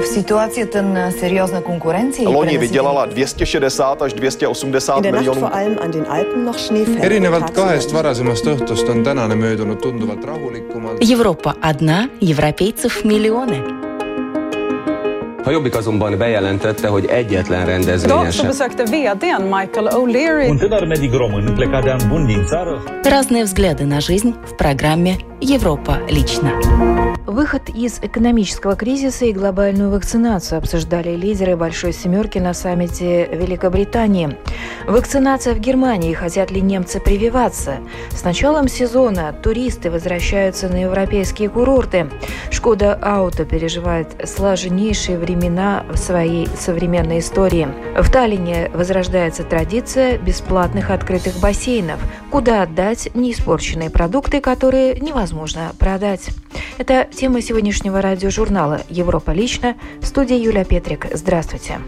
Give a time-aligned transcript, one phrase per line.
[0.00, 2.28] В ситуацията на сериозна конкуренция...
[2.28, 5.48] Loni vydělala 260 až 280 miljonů.
[7.02, 10.98] erinevalt kahest varasemast õhtust on tänane möödunud tunduvalt rahulikumalt.
[11.12, 13.60] Европа одна, европейцев миллионы.
[15.44, 18.30] A Jobbik azonban bejelentette, hogy egyetlen rendezvényen
[18.84, 20.48] vdn Michael O'Leary
[23.04, 26.52] Разные взгляды на жизнь в программе «Европа лично».
[27.26, 34.36] Выход из экономического кризиса и глобальную вакцинацию обсуждали лидеры Большой Семерки на саммите Великобритании.
[34.86, 36.12] Вакцинация в Германии.
[36.12, 37.76] Хотят ли немцы прививаться?
[38.10, 42.10] С началом сезона туристы возвращаются на европейские курорты.
[42.50, 47.68] Шкода Ауто переживает сложнейшие времена в своей современной истории.
[47.96, 56.30] В Таллине возрождается традиция бесплатных открытых бассейнов, куда отдать неиспорченные продукты, которые невозможно продать.
[56.78, 59.76] Это тема сегодняшнего радиожурнала «Европа лично».
[60.00, 61.06] В студии Юлия Петрик.
[61.12, 61.78] Здравствуйте.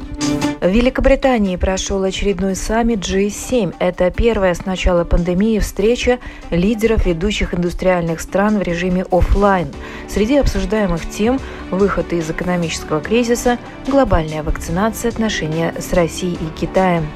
[0.61, 3.75] В Великобритании прошел очередной саммит G7.
[3.79, 6.19] Это первая с начала пандемии встреча
[6.51, 9.69] лидеров ведущих индустриальных стран в режиме офлайн.
[10.09, 13.59] Среди обсуждаемых тем– выход из экономического кризиса,
[13.89, 17.09] глобальная вакцинация, отношения с Россией и Китаем.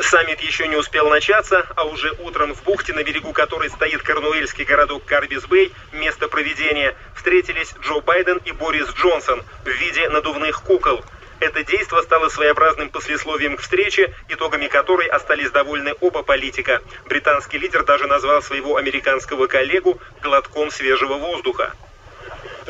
[0.00, 4.64] Саммит еще не успел начаться, а уже утром в бухте, на берегу которой стоит корнуэльский
[4.64, 11.04] городок Карбис-Бэй, место проведения, встретились Джо Байден и Борис Джонсон в виде надувных кукол.
[11.40, 16.80] Это действо стало своеобразным послесловием к встрече, итогами которой остались довольны оба политика.
[17.06, 21.74] Британский лидер даже назвал своего американского коллегу глотком свежего воздуха.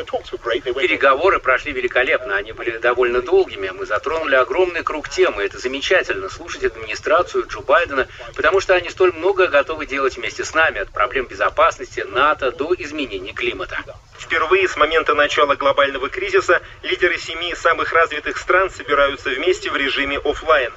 [0.05, 3.71] Переговоры прошли великолепно, они были довольно долгими.
[3.71, 8.91] Мы затронули огромный круг тем, и это замечательно слушать администрацию Джо Байдена, потому что они
[8.91, 13.79] столь многое готовы делать вместе с нами, от проблем безопасности, НАТО до изменений климата.
[14.19, 20.19] Впервые с момента начала глобального кризиса лидеры семи самых развитых стран собираются вместе в режиме
[20.19, 20.73] офлайн.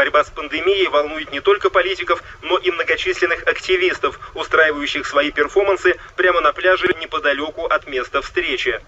[0.00, 6.40] Борьба с пандемией волнует не только политиков, но и многочисленных активистов, устраивающих свои перформансы прямо
[6.40, 8.80] на пляже неподалеку от места встречи.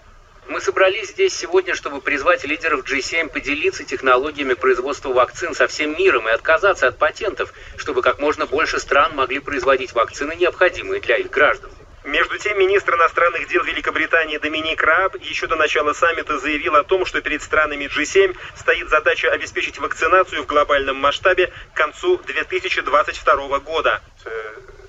[0.48, 6.26] Мы собрались здесь сегодня, чтобы призвать лидеров G7 поделиться технологиями производства вакцин со всем миром
[6.30, 11.28] и отказаться от патентов, чтобы как можно больше стран могли производить вакцины, необходимые для их
[11.28, 11.70] граждан.
[12.04, 17.06] Между тем, министр иностранных дел Великобритании Доминик Рааб еще до начала саммита заявил о том,
[17.06, 24.02] что перед странами G7 стоит задача обеспечить вакцинацию в глобальном масштабе к концу 2022 года.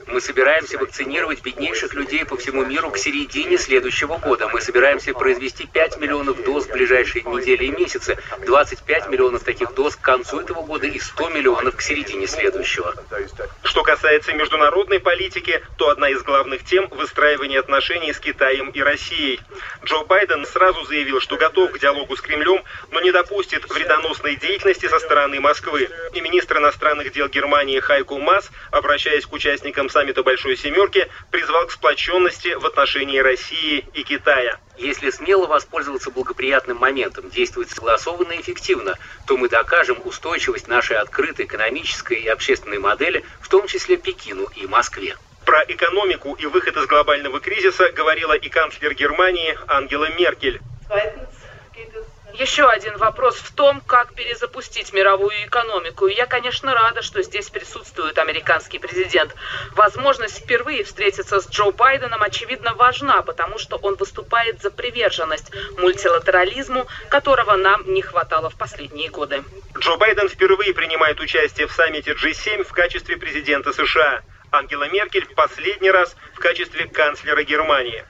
[0.07, 4.47] Мы собираемся вакцинировать беднейших людей по всему миру к середине следующего года.
[4.49, 9.95] Мы собираемся произвести 5 миллионов доз в ближайшие недели и месяцы, 25 миллионов таких доз
[9.95, 12.93] к концу этого года и 100 миллионов к середине следующего.
[13.63, 19.39] Что касается международной политики, то одна из главных тем– выстраивание отношений с Китаем и Россией.
[19.85, 24.87] Джо Байден сразу заявил, что готов к диалогу с Кремлем, но не допустит вредоносной деятельности
[24.87, 25.89] со стороны Москвы.
[26.13, 31.71] И министр иностранных дел Германии Хайку Мас, обращаясь к участникам саммита Большой Семерки, призвал к
[31.71, 34.59] сплоченности в отношении России и Китая.
[34.77, 41.45] Если смело воспользоваться благоприятным моментом, действовать согласованно и эффективно, то мы докажем устойчивость нашей открытой
[41.45, 45.15] экономической и общественной модели, в том числе Пекину и Москве.
[45.45, 50.59] Про экономику и выход из глобального кризиса говорила и канцлер Германии Ангела Меркель.
[52.33, 56.07] Еще один вопрос в том, как перезапустить мировую экономику.
[56.07, 59.35] Я, конечно, рада, что здесь присутствует американский президент.
[59.75, 66.87] Возможность впервые встретиться с Джо Байденом, очевидно, важна, потому что он выступает за приверженность мультилатерализму,
[67.09, 69.43] которого нам не хватало в последние годы.
[69.77, 74.21] Джо Байден впервые принимает участие в саммите G7 в качестве президента США.
[74.51, 78.03] Ангела Меркель в последний раз в качестве канцлера Германии.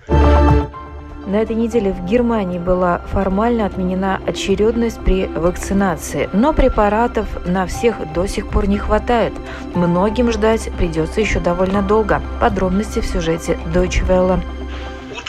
[1.25, 7.95] На этой неделе в Германии была формально отменена очередность при вакцинации, но препаратов на всех
[8.13, 9.33] до сих пор не хватает.
[9.73, 12.21] Многим ждать придется еще довольно долго.
[12.41, 14.39] Подробности в сюжете Deutsche Welle.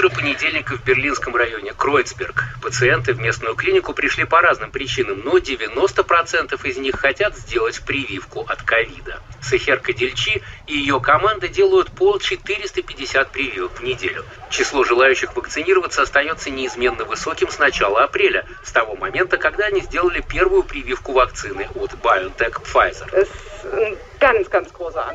[0.04, 2.44] Утро понедельника в берлинском районе Кройцберг.
[2.60, 8.42] Пациенты в местную клинику пришли по разным причинам, но 90% из них хотят сделать прививку
[8.42, 9.22] от ковида.
[9.40, 14.26] Сахерка Дельчи и ее команда делают пол 450 прививок в неделю.
[14.50, 20.20] Число желающих вакцинироваться остается неизменно высоким с начала апреля, с того момента, когда они сделали
[20.20, 23.26] первую прививку вакцины от BioNTech Pfizer.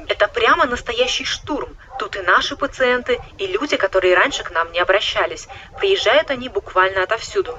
[0.08, 1.76] Это прямо настоящий штурм.
[1.98, 5.48] Тут и наши пациенты, и люди, которые раньше к нам не обращались.
[5.80, 7.58] Приезжают они буквально отовсюду.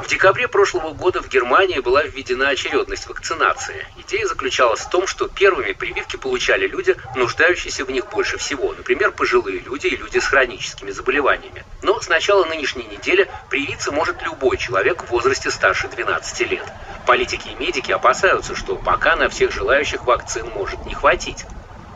[0.00, 3.86] В декабре прошлого года в Германии была введена очередность вакцинации.
[3.98, 9.12] Идея заключалась в том, что первыми прививки получали люди, нуждающиеся в них больше всего, например,
[9.12, 11.64] пожилые люди и люди с хроническими заболеваниями.
[11.82, 16.66] Но с начала нынешней недели привиться может любой человек в возрасте старше 12 лет.
[17.04, 21.44] Политики и медики опасаются, что пока на всех желающих вакцин может не хватить.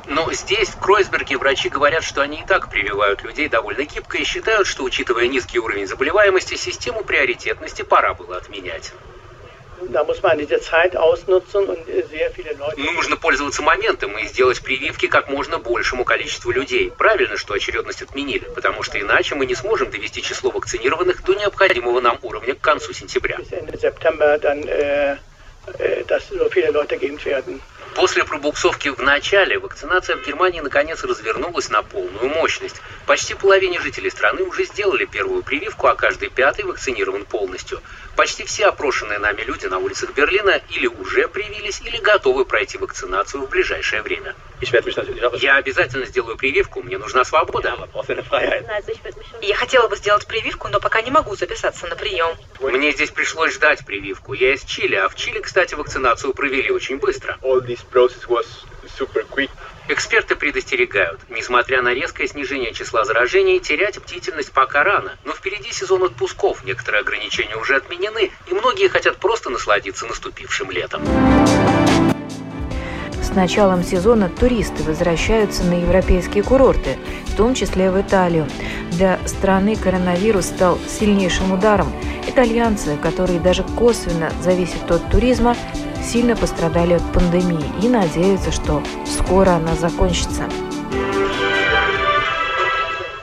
[0.07, 4.25] Но здесь, в Кройсберге, врачи говорят, что они и так прививают людей довольно гибко и
[4.25, 8.93] считают, что, учитывая низкий уровень заболеваемости, систему приоритетности пора было отменять.
[12.77, 16.91] Нужно пользоваться моментом и сделать прививки как можно большему количеству людей.
[16.97, 22.01] Правильно, что очередность отменили, потому что иначе мы не сможем довести число вакцинированных до необходимого
[22.01, 23.39] нам уровня к концу сентября.
[27.97, 32.77] После пробуксовки в начале вакцинация в Германии наконец развернулась на полную мощность.
[33.07, 37.81] Почти половине жителей страны уже сделали первую прививку, а каждый пятый вакцинирован полностью.
[38.17, 43.45] Почти все опрошенные нами люди на улицах Берлина или уже привились, или готовы пройти вакцинацию
[43.45, 44.35] в ближайшее время.
[45.35, 47.77] Я обязательно сделаю прививку, мне нужна свобода.
[49.43, 52.35] Я хотела бы сделать прививку, но пока не могу записаться на прием.
[52.61, 54.33] Мне здесь пришлось ждать прививку.
[54.33, 57.39] Я из Чили, а в Чили, кстати, вакцинацию провели очень быстро.
[59.89, 65.17] Эксперты предостерегают, несмотря на резкое снижение числа заражений, терять бдительность пока рано.
[65.25, 71.03] Но впереди сезон отпусков, некоторые ограничения уже отменены, и многие хотят просто насладиться наступившим летом.
[73.23, 78.49] С началом сезона туристы возвращаются на европейские курорты, в том числе в Италию.
[78.91, 81.93] Для страны коронавирус стал сильнейшим ударом.
[82.27, 85.57] Итальянцы, которые даже косвенно зависят от туризма,
[86.07, 90.49] сильно пострадали от пандемии и надеются, что скоро она закончится.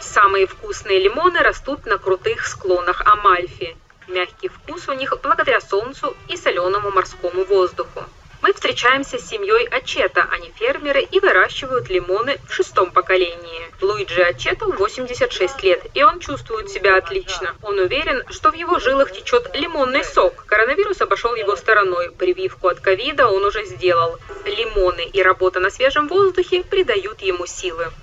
[0.01, 3.77] Самые вкусные лимоны растут на крутых склонах Амальфи.
[4.07, 8.03] Мягкий вкус у них благодаря солнцу и соленому морскому воздуху.
[8.43, 13.71] Мы встречаемся с семьей Ачета, они фермеры и выращивают лимоны в шестом поколении.
[13.79, 17.55] Луиджи Ачету 86 лет, и он чувствует себя отлично.
[17.61, 20.45] Он уверен, что в его жилах течет лимонный сок.
[20.45, 22.11] Коронавирус обошел его стороной.
[22.11, 24.19] Прививку от ковида он уже сделал.
[24.43, 27.93] Лимоны и работа на свежем воздухе придают ему силы.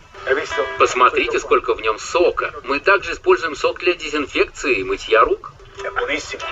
[0.78, 2.54] Посмотрите, сколько в нем сока.
[2.64, 5.52] Мы также используем сок для дезинфекции и мытья рук.
[5.82, 6.42] è buonissimo,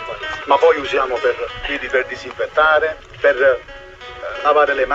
[0.46, 1.36] ma poi usiamo per,
[1.66, 3.60] quindi per disinfettare, per
[4.42, 4.86] lavare le.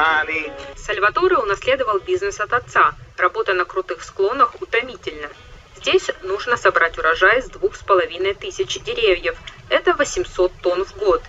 [0.75, 2.93] Сальваторе унаследовал бизнес от отца.
[3.17, 5.29] Работа на крутых склонах утомительна.
[5.77, 9.37] Здесь нужно собрать урожай с двух с половиной тысяч деревьев.
[9.69, 11.21] Это 800 тонн в год.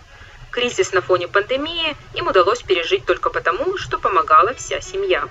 [0.51, 5.29] Кризис на фоне пандемии им удалось пережить только потому, что помогала вся семья.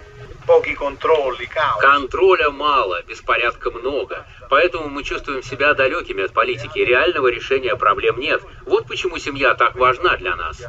[1.80, 4.26] Контроля мало, беспорядка много.
[4.50, 6.80] Поэтому мы чувствуем себя далекими от политики.
[6.80, 8.42] Реального решения проблем нет.
[8.66, 10.62] Вот почему семья так важна для нас.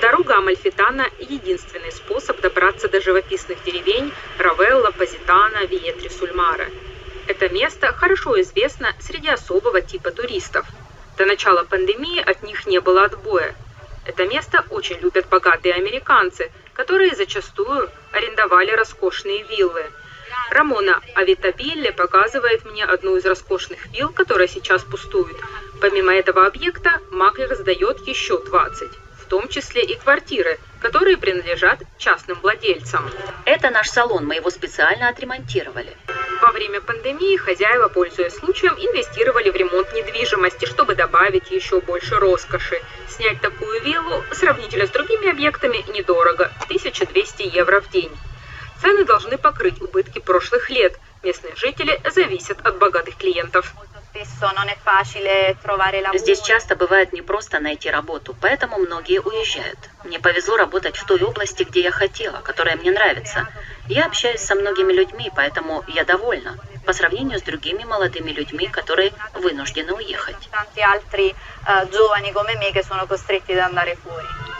[0.00, 6.66] Дорога Амальфитана– единственный способ добраться до живописных деревень Равелла, Позитана, Виетри, Сульмара.
[7.26, 10.66] Это место хорошо известно среди особого типа туристов.
[11.16, 13.54] До начала пандемии от них не было отбоя.
[14.04, 19.84] Это место очень любят богатые американцы, которые зачастую арендовали роскошные виллы.
[20.50, 25.36] Рамона Авитабилле показывает мне одну из роскошных вилл, которая сейчас пустует.
[25.80, 28.90] Помимо этого объекта, Маклер сдает еще 20
[29.22, 33.08] в том числе и квартиры, которые принадлежат частным владельцам.
[33.44, 35.96] Это наш салон, мы его специально отремонтировали.
[36.40, 42.82] Во время пандемии хозяева, пользуясь случаем, инвестировали в ремонт недвижимости, чтобы добавить еще больше роскоши.
[43.08, 48.10] Снять такую виллу сравнительно с другими объектами недорого– 1200 евро в день.
[48.80, 50.98] Цены должны покрыть убытки прошлых лет.
[51.22, 53.72] Местные жители зависят от богатых клиентов.
[56.18, 59.78] Здесь часто бывает непросто найти работу, поэтому многие уезжают.
[60.04, 63.48] Мне повезло работать в той области, где я хотела, которая мне нравится.
[63.88, 66.56] Я общаюсь со многими людьми, поэтому я довольна.
[66.86, 70.48] По сравнению с другими молодыми людьми, которые вынуждены уехать.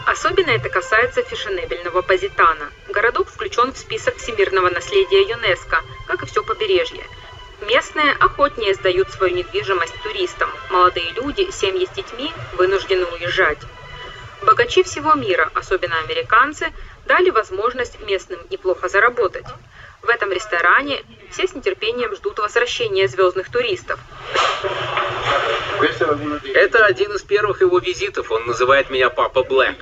[0.05, 2.69] Особенно это касается фешенебельного Позитана.
[2.89, 7.03] Городок включен в список всемирного наследия ЮНЕСКо, как и все побережье.
[7.67, 10.49] Местные охотнее сдают свою недвижимость туристам.
[10.69, 13.59] Молодые люди, семьи с детьми вынуждены уезжать.
[14.41, 16.73] Богачи всего мира, особенно американцы,
[17.05, 19.45] дали возможность местным неплохо заработать.
[20.01, 21.01] В этом ресторане
[21.31, 23.99] все с нетерпением ждут возвращения звездных туристов.
[26.53, 28.29] Это один из первых его визитов.
[28.31, 29.77] Он называет меня Папа Блэк.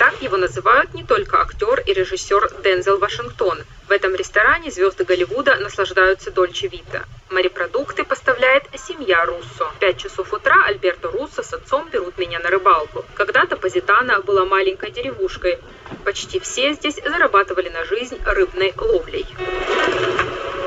[0.00, 3.58] Так его называют не только актер и режиссер Дензел Вашингтон.
[3.86, 7.04] В этом ресторане звезды Голливуда наслаждаются Дольче Вита.
[7.28, 9.66] Морепродукты поставляет семья Руссо.
[9.66, 13.04] В 5 часов утра Альберто Руссо с отцом берут меня на рыбалку.
[13.12, 15.58] Когда-то Позитана была маленькой деревушкой.
[16.06, 19.26] Почти все здесь зарабатывали на жизнь рыбной ловлей.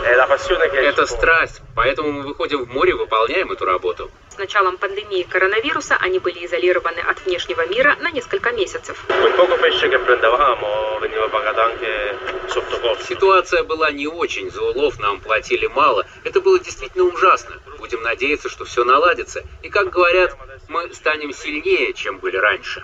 [0.03, 4.11] Это страсть, поэтому мы выходим в море и выполняем эту работу.
[4.29, 9.03] С началом пандемии коронавируса они были изолированы от внешнего мира на несколько месяцев.
[13.07, 16.05] Ситуация была не очень, за улов нам платили мало.
[16.23, 17.61] Это было действительно ужасно.
[17.77, 19.43] Будем надеяться, что все наладится.
[19.61, 20.35] И, как говорят,
[20.67, 22.83] мы станем сильнее, чем были раньше.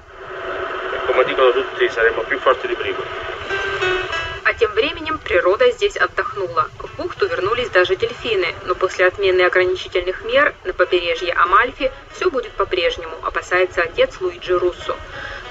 [4.50, 6.72] А тем временем природа здесь отдохнула.
[6.79, 12.51] В бухту вернулись даже дельфины, но после отмены ограничительных мер на побережье Амальфи все будет
[12.53, 14.96] по-прежнему, опасается отец Луиджи Руссо.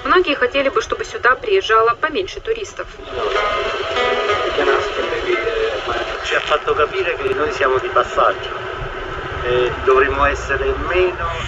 [0.03, 2.87] Многие хотели бы, чтобы сюда приезжало поменьше туристов.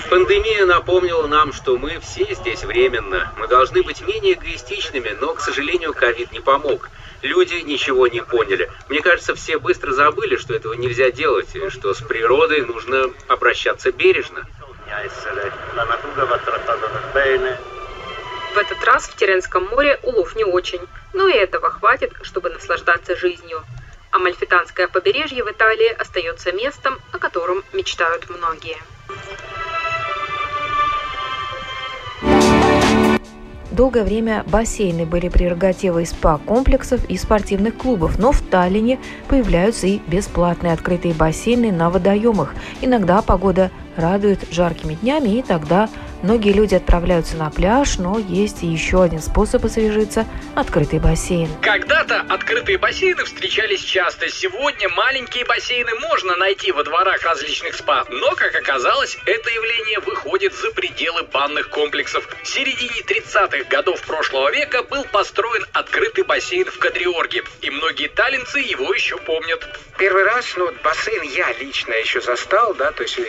[0.10, 3.34] Пандемия напомнила нам, что мы все здесь временно.
[3.38, 6.89] Мы должны быть менее эгоистичными, но, к сожалению, ковид не помог.
[7.22, 8.70] Люди ничего не поняли.
[8.90, 13.92] Мне кажется, все быстро забыли, что этого нельзя делать, и что с природой нужно обращаться
[13.92, 14.46] бережно.
[18.54, 20.82] В этот раз в Теренском море улов не очень,
[21.13, 23.63] но и этого хватит, чтобы наслаждаться жизнью.
[24.12, 28.78] Амальфитанское побережье в Италии остается местом, о котором мечтают многие.
[33.82, 40.74] Долгое время бассейны были прерогативой спа-комплексов и спортивных клубов, но в Таллине появляются и бесплатные
[40.74, 42.54] открытые бассейны на водоемах.
[42.82, 45.90] Иногда погода радует жаркими днями, и тогда
[46.24, 51.50] Многие люди отправляются на пляж, но есть и еще один способ освежиться– открытый бассейн.
[51.62, 54.30] Когда-то открытые бассейны встречались часто.
[54.30, 58.06] Сегодня маленькие бассейны можно найти во дворах различных спа.
[58.10, 62.28] Но, как оказалось, это явление выходит за пределы банных комплексов.
[62.44, 67.44] В середине 30-х годов прошлого века был построен открытый бассейн в Кадриорге.
[67.62, 69.68] И многие таллинцы его еще помнят.
[69.98, 73.20] Первый раз, ну, бассейн я лично еще застал, да, то есть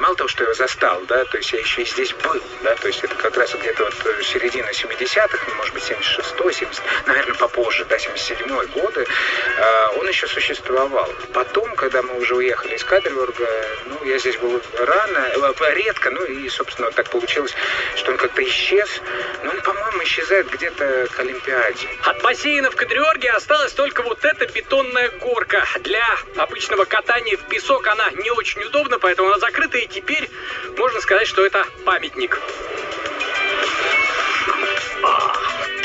[0.00, 2.74] мало того, что я застал, да, то есть я еще и здесь был был, да,
[2.74, 6.82] то есть это как раз где-то вот э, середина 70-х, ну, может быть, 76-й, 70
[7.06, 9.06] наверное, попозже, да, 77-й годы,
[9.56, 11.08] э, он еще существовал.
[11.32, 13.46] Потом, когда мы уже уехали из Кадриорга,
[13.86, 17.54] ну, я здесь был рано, э, редко, ну, и, собственно, так получилось,
[17.96, 18.88] что он как-то исчез,
[19.42, 21.88] но он, по-моему, исчезает где-то к Олимпиаде.
[22.04, 25.64] От бассейна в Кадриорге осталась только вот эта бетонная горка.
[25.80, 26.04] Для
[26.36, 30.28] обычного катания в песок она не очень удобна, поэтому она закрыта, и теперь
[30.76, 32.97] можно сказать, что это памятник памятник.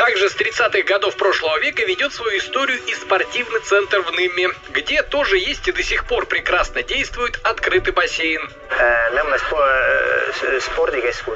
[0.03, 5.01] Также с 30-х годов прошлого века ведет свою историю и спортивный центр в Ныме, где
[5.01, 8.41] тоже есть и до сих пор прекрасно действует открытый бассейн.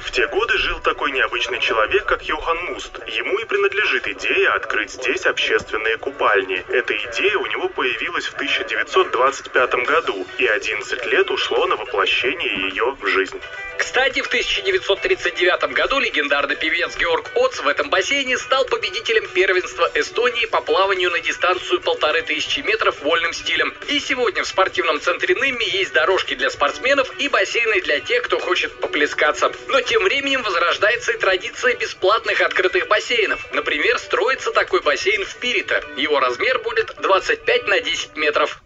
[0.02, 3.00] В те годы жил такой необычный человек, как Йохан Муст.
[3.08, 6.66] Ему и принадлежит идея открыть здесь общественные купальни.
[6.68, 12.98] Эта идея у него появилась в 1925 году, и 11 лет ушло на воплощение ее
[13.00, 13.40] в жизнь.
[13.78, 20.46] Кстати, в 1939 году легендарный певец Георг Оц в этом бассейне стал победителем первенства Эстонии
[20.46, 23.74] по плаванию на дистанцию полторы тысячи метров вольным стилем.
[23.88, 28.40] И сегодня в спортивном центре Нымми есть дорожки для спортсменов и бассейны для тех, кто
[28.40, 29.52] хочет поплескаться.
[29.68, 33.46] Но тем временем возрождается и традиция бесплатных открытых бассейнов.
[33.52, 35.84] Например, строится такой бассейн в Пирита.
[35.96, 38.60] Его размер будет 25 на 10 метров.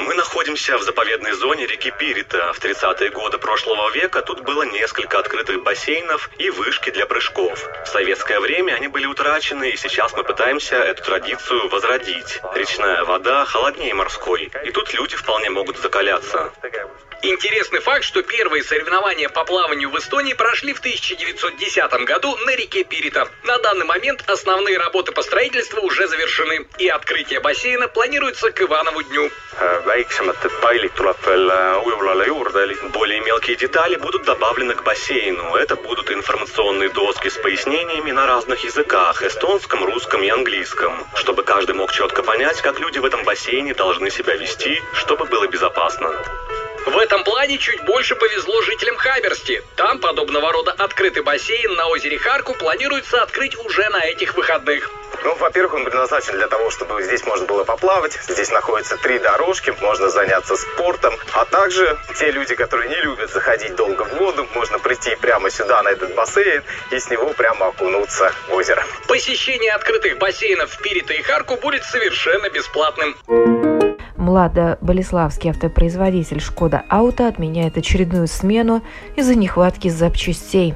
[0.00, 2.52] Мы находимся в заповедной зоне реки Пирита.
[2.52, 7.68] В 30-е годы прошлого века тут было несколько открытых бассейнов и вышки для прыжков.
[7.84, 12.40] В советское время они были утрачены, и сейчас мы пытаемся эту традицию возродить.
[12.54, 16.52] Речная вода холоднее морской, и тут люди вполне могут закаляться.
[17.24, 22.82] Интересный факт, что первые соревнования по плаванию в Эстонии прошли в 1910 году на реке
[22.82, 23.28] Пирита.
[23.44, 29.04] На данный момент основные работы по строительству уже завершены, и открытие бассейна планируется к Иванову
[29.04, 29.30] дню.
[32.92, 35.56] Более мелкие детали будут добавлены к бассейну.
[35.56, 41.74] Это будут информационные доски с пояснениями на разных языках, эстонском, русском и английском, чтобы каждый
[41.74, 46.10] мог четко понять, как люди в этом бассейне должны себя вести, чтобы было безопасно.
[46.86, 49.62] В этом плане чуть больше повезло жителям Хаберсти.
[49.76, 54.90] Там подобного рода открытый бассейн на озере Харку планируется открыть уже на этих выходных.
[55.22, 58.18] Ну, во-первых, он предназначен для того, чтобы здесь можно было поплавать.
[58.26, 61.14] Здесь находятся три дорожки, можно заняться спортом.
[61.34, 65.82] А также те люди, которые не любят заходить долго в воду, можно прийти прямо сюда,
[65.84, 68.84] на этот бассейн, и с него прямо окунуться в озеро.
[69.06, 73.16] Посещение открытых бассейнов в Пирита и Харку будет совершенно бесплатным.
[74.22, 78.82] Младо-Болеславский автопроизводитель «Шкода Ауто» отменяет очередную смену
[79.16, 80.74] из-за нехватки запчастей.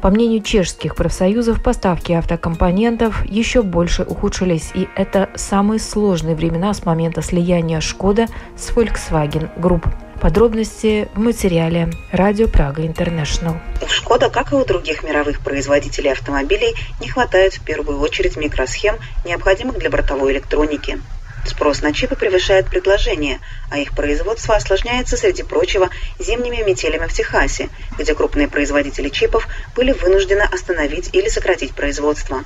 [0.00, 6.84] По мнению чешских профсоюзов, поставки автокомпонентов еще больше ухудшились, и это самые сложные времена с
[6.84, 8.26] момента слияния «Шкода»
[8.56, 9.84] с Volkswagen Group.
[10.20, 13.56] Подробности в материале «Радио Прага Интернешнл».
[13.82, 18.96] У «Шкода», как и у других мировых производителей автомобилей, не хватает в первую очередь микросхем,
[19.24, 20.98] необходимых для бортовой электроники.
[21.46, 27.68] Спрос на чипы превышает предложение, а их производство осложняется, среди прочего, зимними метелями в Техасе,
[27.96, 32.42] где крупные производители чипов были вынуждены остановить или сократить производство.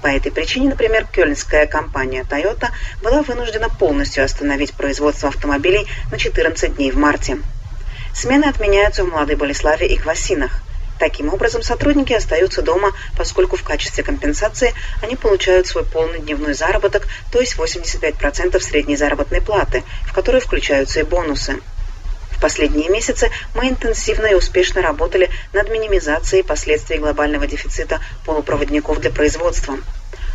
[0.00, 2.68] По этой причине, например, кёльнская компания Toyota
[3.02, 7.38] была вынуждена полностью остановить производство автомобилей на 14 дней в марте.
[8.14, 10.62] Смены отменяются в Молодой Болеславе и Квасинах.
[10.98, 14.72] Таким образом, сотрудники остаются дома, поскольку в качестве компенсации
[15.02, 21.00] они получают свой полный дневной заработок, то есть 85% средней заработной платы, в которой включаются
[21.00, 21.60] и бонусы.
[22.30, 29.10] В последние месяцы мы интенсивно и успешно работали над минимизацией последствий глобального дефицита полупроводников для
[29.10, 29.78] производства.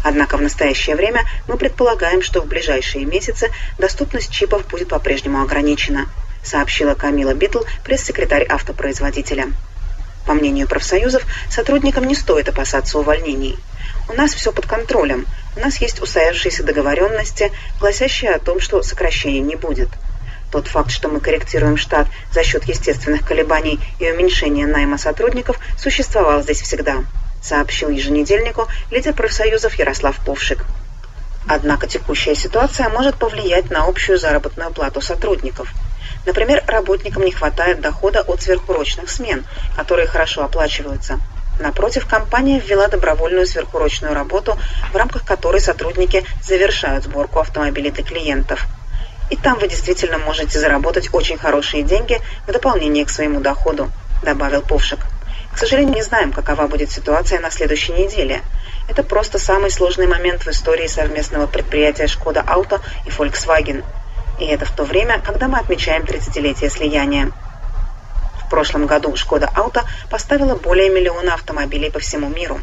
[0.04, 6.08] Однако в настоящее время мы предполагаем, что в ближайшие месяцы доступность чипов будет по-прежнему ограничена,
[6.44, 9.52] сообщила Камила Битл, пресс-секретарь автопроизводителя.
[10.26, 13.58] По мнению профсоюзов, сотрудникам не стоит опасаться увольнений.
[14.08, 15.26] У нас все под контролем.
[15.56, 19.90] У нас есть устоявшиеся договоренности, гласящие о том, что сокращений не будет.
[20.52, 26.44] Тот факт, что мы корректируем штат за счет естественных колебаний и уменьшения найма сотрудников, существовал
[26.44, 27.04] здесь всегда,
[27.42, 30.66] сообщил еженедельнику лидер профсоюзов Ярослав Повшик.
[31.48, 35.74] Однако текущая ситуация может повлиять на общую заработную плату сотрудников–
[36.26, 41.20] Например, работникам не хватает дохода от сверхурочных смен, которые хорошо оплачиваются.
[41.60, 44.58] Напротив, компания ввела добровольную сверхурочную работу,
[44.92, 48.66] в рамках которой сотрудники завершают сборку автомобилей для клиентов.
[49.30, 53.90] И там вы действительно можете заработать очень хорошие деньги в дополнение к своему доходу,
[54.24, 55.00] добавил Повшик.
[55.54, 58.42] К сожалению, не знаем, какова будет ситуация на следующей неделе.
[58.90, 63.84] Это просто самый сложный момент в истории совместного предприятия «Шкода Ауто» и Volkswagen–
[64.42, 67.32] и это в то время, когда мы отмечаем 30-летие слияния.
[68.46, 72.60] В прошлом году «Шкода Ауто» поставила более миллиона автомобилей по всему миру.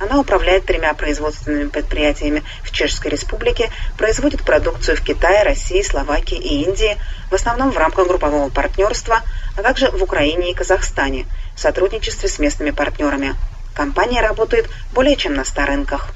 [0.00, 6.62] Она управляет тремя производственными предприятиями в Чешской Республике, производит продукцию в Китае, России, Словакии и
[6.62, 6.96] Индии,
[7.30, 9.22] в основном в рамках группового партнерства,
[9.56, 13.34] а также в Украине и Казахстане в сотрудничестве с местными партнерами.
[13.74, 16.12] Компания работает более чем на 100 рынках.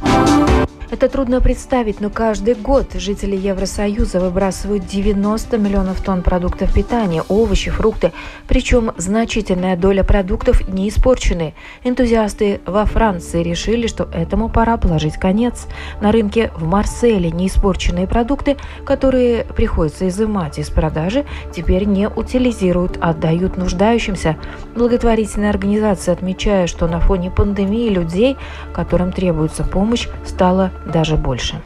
[0.92, 7.70] Это трудно представить, но каждый год жители Евросоюза выбрасывают 90 миллионов тонн продуктов питания, овощи,
[7.70, 8.12] фрукты,
[8.46, 11.54] причем значительная доля продуктов не испорчены.
[11.82, 15.66] Энтузиасты во Франции решили, что этому пора положить конец.
[16.02, 21.24] На рынке в Марселе неиспорченные продукты, которые приходится изымать из продажи,
[21.56, 24.36] теперь не утилизируют, а отдают нуждающимся.
[24.76, 28.36] Благотворительная организация отмечает, что на фоне пандемии людей,
[28.74, 31.60] которым требуется помощь, стало даже больше.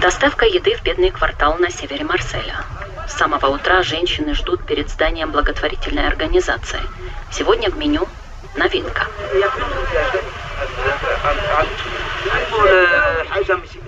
[0.00, 2.64] Доставка еды в бедный квартал на севере Марселя.
[3.08, 6.80] С самого утра женщины ждут перед зданием благотворительной организации.
[7.30, 8.06] Сегодня в меню
[8.56, 9.06] новинка.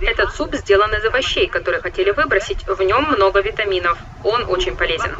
[0.00, 2.66] Этот суп сделан из овощей, которые хотели выбросить.
[2.66, 3.98] В нем много витаминов.
[4.22, 5.14] Он очень полезен.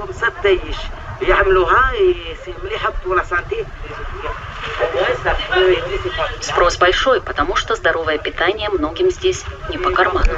[6.41, 10.33] Спрос большой, потому что здоровое питание многим здесь не по карману.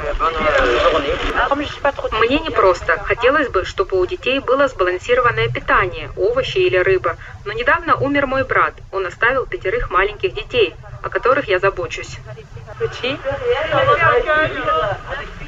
[2.11, 2.97] Мне не просто.
[3.03, 7.17] Хотелось бы, чтобы у детей было сбалансированное питание, овощи или рыба.
[7.45, 8.73] Но недавно умер мой брат.
[8.91, 12.17] Он оставил пятерых маленьких детей, о которых я забочусь.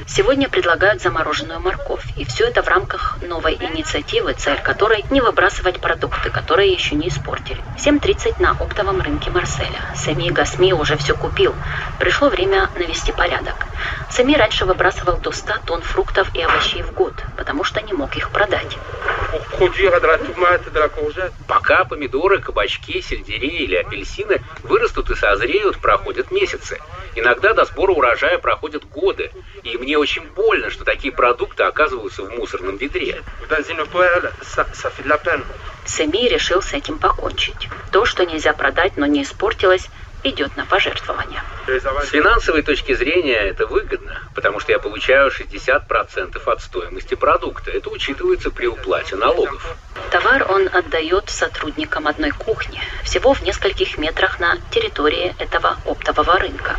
[0.07, 5.79] Сегодня предлагают замороженную морковь, и все это в рамках новой инициативы, цель которой не выбрасывать
[5.79, 7.61] продукты, которые еще не испортили.
[7.77, 9.81] 7.30 на оптовом рынке Марселя.
[9.95, 11.55] Сами Гасми уже все купил.
[11.99, 13.55] Пришло время навести порядок.
[14.09, 18.15] Сами раньше выбрасывал до 100 тонн фруктов и овощей в год, потому что не мог
[18.15, 18.77] их продать.
[21.47, 26.79] Пока помидоры, кабачки, сельдерей или апельсины вырастут и созреют, проходят месяцы.
[27.15, 29.31] Иногда до сбора урожая проходят годы.
[29.63, 33.21] И мне очень больно, что такие продукты оказываются в мусорном ведре.
[35.86, 37.69] Семи решил с этим покончить.
[37.91, 39.89] То, что нельзя продать, но не испортилось,
[40.23, 41.43] идет на пожертвования.
[41.67, 47.71] С финансовой точки зрения это выгодно, потому что я получаю 60% от стоимости продукта.
[47.71, 49.75] Это учитывается при уплате налогов.
[50.12, 56.77] Товар он отдает сотрудникам одной кухни, всего в нескольких метрах на территории этого оптового рынка.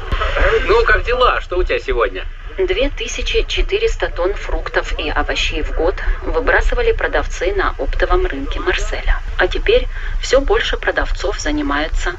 [0.66, 1.40] Ну, как дела?
[1.40, 2.26] Что у тебя сегодня?
[2.58, 9.20] 2400 тонн фруктов и овощей в год выбрасывали продавцы на оптовом рынке Марселя.
[9.38, 9.86] А теперь
[10.20, 12.14] все больше продавцов занимаются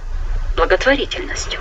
[0.56, 1.60] благотворительностью.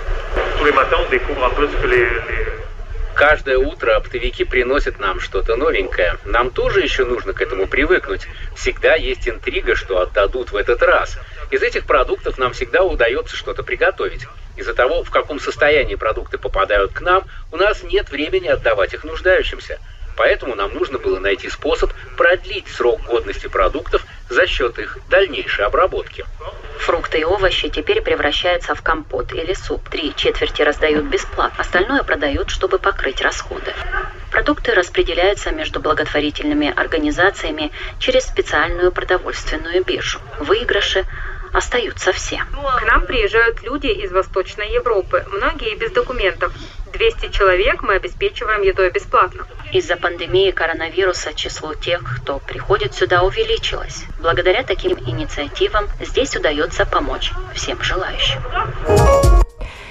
[3.15, 6.17] Каждое утро оптовики приносят нам что-то новенькое.
[6.25, 8.27] Нам тоже еще нужно к этому привыкнуть.
[8.55, 11.17] Всегда есть интрига, что отдадут в этот раз.
[11.49, 14.27] Из этих продуктов нам всегда удается что-то приготовить.
[14.55, 19.03] Из-за того, в каком состоянии продукты попадают к нам, у нас нет времени отдавать их
[19.03, 19.79] нуждающимся.
[20.15, 26.25] Поэтому нам нужно было найти способ продлить срок годности продуктов за счет их дальнейшей обработки.
[26.79, 29.89] Фрукты и овощи теперь превращаются в компот или суп.
[29.89, 33.73] Три четверти раздают бесплатно, остальное продают, чтобы покрыть расходы.
[34.31, 40.19] Продукты распределяются между благотворительными организациями через специальную продовольственную биржу.
[40.39, 41.05] Выигрыши
[41.55, 42.43] остаются все.
[42.51, 46.53] К нам приезжают люди из Восточной Европы, многие без документов.
[46.91, 49.45] 200 человек мы обеспечиваем едой бесплатно.
[49.71, 54.05] Из-за пандемии коронавируса число тех, кто приходит сюда, увеличилось.
[54.19, 58.41] Благодаря таким инициативам здесь удается помочь всем желающим.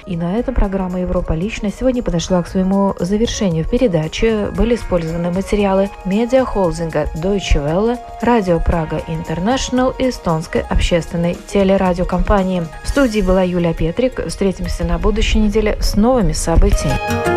[0.05, 3.65] И на этом программа «Европа лично» сегодня подошла к своему завершению.
[3.65, 12.67] В передаче были использованы материалы медиахолдинга Deutsche Welle, Радио Прага Интернешнл и эстонской общественной телерадиокомпании.
[12.83, 14.27] В студии была Юлия Петрик.
[14.27, 17.34] Встретимся на будущей неделе с новыми событиями.